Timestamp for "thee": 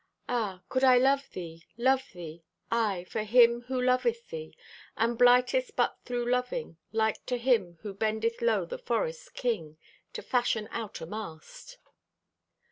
1.29-1.67, 2.11-2.43, 4.29-4.57